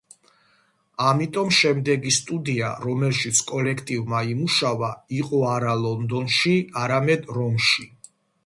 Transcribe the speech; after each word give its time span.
ამიტომ 1.09 1.51
შემდეგი 1.57 2.13
სტუდია, 2.15 2.71
რომელშიც 2.85 3.41
კოლექტივმა 3.51 4.23
იმუშავა, 4.33 4.91
იყო 5.21 5.45
არა 5.53 5.77
ლონდონში, 5.85 6.59
არამედ 6.87 7.31
რომში. 7.41 7.91